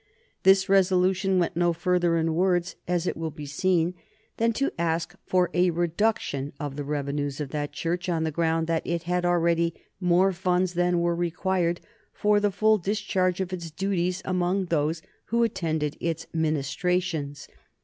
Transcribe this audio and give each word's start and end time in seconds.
This 0.41 0.67
resolution 0.67 1.37
went 1.37 1.55
no 1.55 1.73
further 1.73 2.17
in 2.17 2.33
words, 2.33 2.75
as 2.87 3.05
it 3.05 3.15
will 3.15 3.29
be 3.29 3.45
seen, 3.45 3.93
than 4.37 4.51
to 4.53 4.71
ask 4.79 5.13
for 5.27 5.51
a 5.53 5.69
reduction 5.69 6.53
of 6.59 6.75
the 6.75 6.83
revenues 6.83 7.39
of 7.39 7.49
that 7.49 7.71
Church 7.71 8.09
on 8.09 8.23
the 8.23 8.31
ground 8.31 8.65
that 8.65 8.81
it 8.83 9.03
had 9.03 9.25
already 9.25 9.75
more 9.99 10.31
funds 10.33 10.73
than 10.73 11.01
were 11.01 11.15
required 11.15 11.81
for 12.13 12.39
the 12.39 12.49
full 12.49 12.79
discharge 12.79 13.39
of 13.39 13.53
its 13.53 13.69
duties 13.69 14.23
among 14.25 14.65
those 14.65 15.03
who 15.25 15.43
attended 15.43 15.97
its 15.99 16.25
ministrations. 16.33 17.47